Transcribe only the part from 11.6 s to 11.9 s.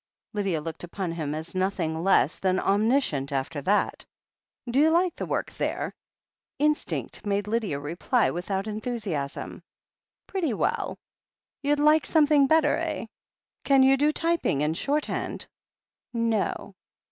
247 "Pretty well" "You'd